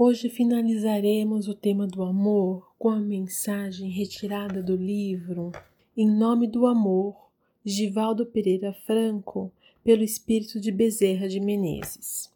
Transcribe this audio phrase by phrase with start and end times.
[0.00, 5.50] Hoje finalizaremos o tema do amor com a mensagem retirada do livro
[5.96, 7.16] Em Nome do Amor,
[7.64, 9.50] Givaldo Pereira Franco,
[9.82, 12.32] pelo espírito de Bezerra de Menezes.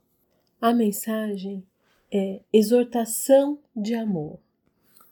[0.61, 1.63] A mensagem
[2.11, 4.41] é exortação de amor.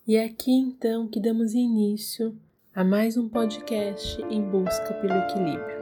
[0.05, 2.37] E é aqui então que damos início
[2.75, 5.80] a mais um podcast em busca pelo equilíbrio.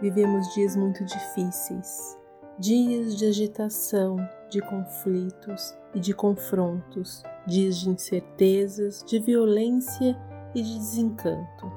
[0.00, 2.18] Vivemos dias muito difíceis,
[2.58, 4.16] dias de agitação,
[4.50, 10.18] de conflitos e de confrontos, dias de incertezas, de violência
[10.54, 11.72] e de desencanto.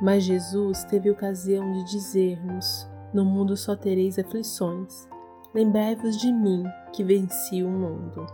[0.00, 5.08] Mas Jesus teve ocasião de dizer-nos: No mundo só tereis aflições.
[5.54, 8.26] Lembrai-vos de mim, que venci o mundo.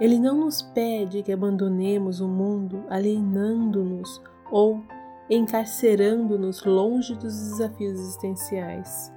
[0.00, 4.82] Ele não nos pede que abandonemos o mundo alienando-nos ou
[5.28, 9.12] encarcerando-nos longe dos desafios existenciais.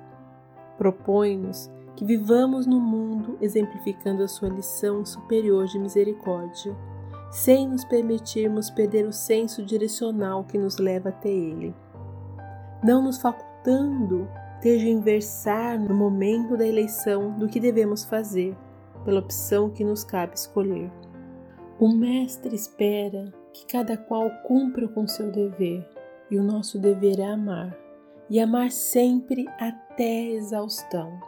[0.78, 6.76] Propõe-nos que vivamos no mundo exemplificando a sua lição superior de misericórdia,
[7.30, 11.76] sem nos permitirmos perder o senso direcional que nos leva até Ele,
[12.84, 14.28] não nos facultando
[14.62, 18.56] tergiversar no momento da eleição do que devemos fazer,
[19.06, 20.92] pela opção que nos cabe escolher.
[21.80, 25.88] O Mestre espera que cada qual cumpra com seu dever,
[26.30, 27.76] e o nosso dever é amar,
[28.30, 31.20] e amar sempre até exaustão.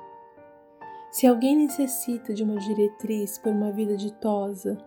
[1.12, 4.78] Se alguém necessita de uma diretriz para uma vida ditosa,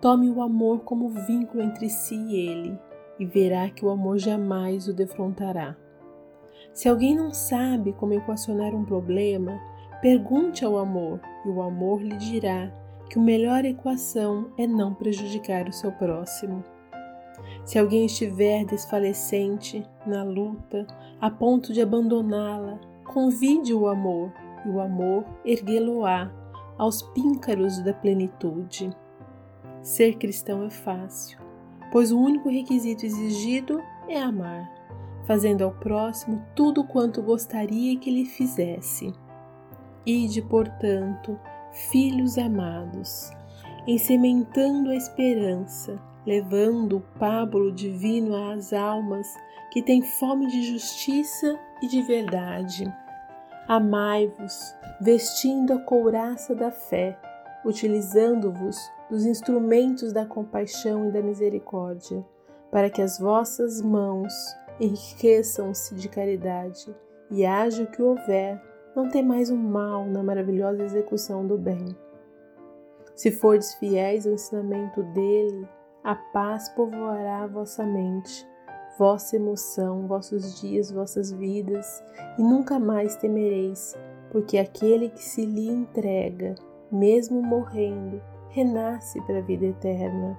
[0.00, 2.78] tome o amor como vínculo entre si e ele,
[3.18, 5.76] e verá que o amor jamais o defrontará.
[6.72, 9.58] Se alguém não sabe como equacionar um problema,
[10.00, 12.72] pergunte ao amor, e o amor lhe dirá
[13.10, 16.62] que a melhor equação é não prejudicar o seu próximo.
[17.64, 20.86] Se alguém estiver desfalecente na luta,
[21.20, 24.32] a ponto de abandoná-la, convide o amor,
[24.64, 26.30] e o amor erguê-lo-á
[26.76, 28.90] aos píncaros da plenitude.
[29.82, 31.38] Ser cristão é fácil,
[31.90, 34.70] pois o único requisito exigido é amar,
[35.24, 39.12] fazendo ao próximo tudo quanto gostaria que lhe fizesse.
[40.06, 41.38] Ide, portanto,
[41.90, 43.30] filhos amados,
[43.86, 49.26] ensementando a esperança, levando o pábulo divino às almas
[49.72, 52.84] que têm fome de justiça e de verdade.
[53.66, 57.18] Amai-vos, vestindo a couraça da fé,
[57.64, 58.76] utilizando-vos
[59.08, 62.22] dos instrumentos da compaixão e da misericórdia,
[62.70, 64.34] para que as vossas mãos
[64.78, 66.94] enriqueçam-se de caridade
[67.30, 68.60] e haja o que houver,
[68.94, 71.86] não temais o mal na maravilhosa execução do bem.
[73.16, 75.66] Se fordes fiéis ao ensinamento dele,
[76.02, 78.46] a paz povoará vossa mente,
[78.98, 82.02] vossa emoção, vossos dias, vossas vidas,
[82.38, 83.96] e nunca mais temereis,
[84.30, 86.54] porque aquele que se lhe entrega,
[86.90, 88.20] mesmo morrendo,
[88.50, 90.36] renasce para a vida eterna.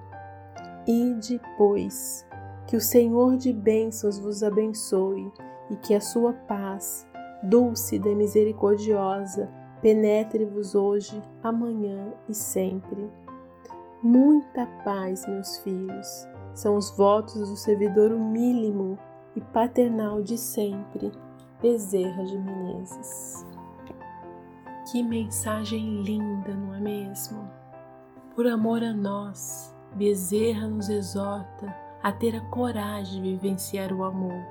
[0.86, 2.26] Ide, pois,
[2.66, 5.30] que o Senhor de bênçãos vos abençoe
[5.70, 7.06] e que a sua paz,
[7.42, 9.48] dulce e misericordiosa,
[9.80, 13.10] penetre-vos hoje, amanhã e sempre.
[14.02, 18.98] Muita paz, meus filhos, são os votos do servidor humílimo
[19.36, 21.12] e paternal de sempre,
[21.60, 23.46] Bezerra de Menezes.
[24.90, 27.46] Que mensagem linda, não é mesmo?
[28.34, 34.42] Por amor a nós, Bezerra nos exorta a ter a coragem de vivenciar o amor,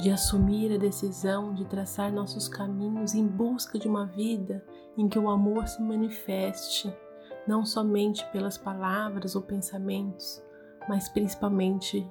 [0.00, 4.64] de assumir a decisão de traçar nossos caminhos em busca de uma vida
[4.96, 6.90] em que o amor se manifeste
[7.46, 10.42] não somente pelas palavras ou pensamentos,
[10.88, 12.08] mas principalmente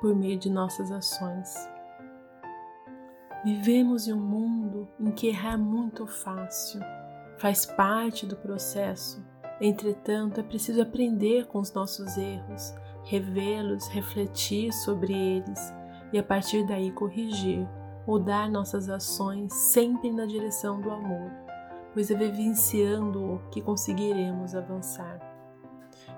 [0.00, 1.54] por meio de nossas ações.
[3.44, 6.80] Vivemos em um mundo em que errar é muito fácil,
[7.38, 9.24] faz parte do processo.
[9.60, 12.74] Entretanto, é preciso aprender com os nossos erros,
[13.04, 15.72] revê-los, refletir sobre eles
[16.12, 17.66] e a partir daí corrigir,
[18.06, 21.45] mudar nossas ações sempre na direção do amor
[21.96, 25.18] pois é vivenciando-o que conseguiremos avançar.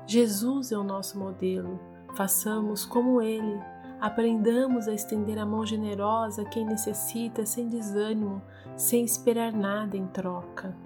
[0.09, 1.79] Jesus é o nosso modelo,
[2.17, 3.63] façamos como ele,
[4.01, 8.43] aprendamos a estender a mão generosa a quem necessita sem desânimo,
[8.77, 10.77] sem esperar nada em troca.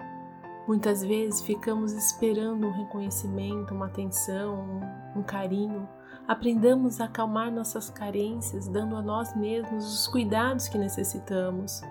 [0.67, 4.79] Muitas vezes ficamos esperando um reconhecimento, uma atenção,
[5.15, 5.89] um, carinho.
[6.27, 11.81] Aprendamos a acalmar nossas carências, dando a nós mesmos os cuidados que necessitamos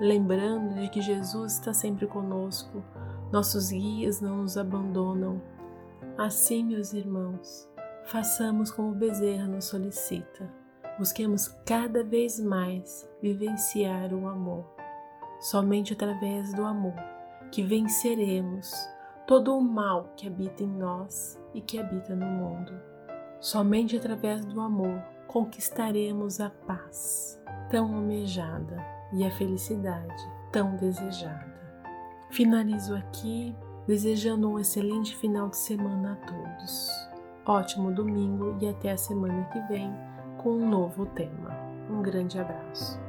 [0.00, 2.82] lembrando de que Jesus está sempre conosco,
[3.32, 5.40] nossos guias não nos abandonam.
[6.16, 7.68] Assim, meus irmãos,
[8.04, 10.50] façamos como Bezerra nos solicita.
[10.98, 14.64] Busquemos cada vez mais vivenciar o amor.
[15.40, 16.94] Somente através do amor
[17.50, 18.72] que venceremos
[19.26, 22.72] todo o mal que habita em nós e que habita no mundo.
[23.40, 30.14] Somente através do amor conquistaremos a paz tão almejada e a felicidade
[30.50, 31.54] tão desejada.
[32.30, 33.54] Finalizo aqui
[33.86, 36.90] desejando um excelente final de semana a todos.
[37.46, 39.92] Ótimo domingo e até a semana que vem
[40.38, 41.56] com um novo tema.
[41.88, 43.05] Um grande abraço.